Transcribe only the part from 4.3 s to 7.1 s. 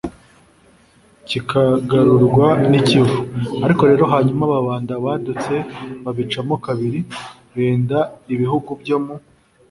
ababanda badutse babicamo kabiri;